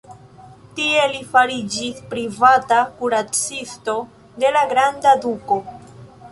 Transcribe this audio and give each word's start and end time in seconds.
Tie 0.77 1.03
li 1.11 1.21
fariĝis 1.33 1.99
privata 2.15 2.81
kuracisto 3.03 3.97
de 4.45 4.55
la 4.59 4.67
granda 4.75 5.15
duko. 5.29 5.63